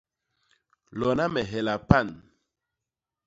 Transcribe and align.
Lona 0.99 1.25
me 1.33 1.41
hela 1.51 1.75
pan. 1.89 2.07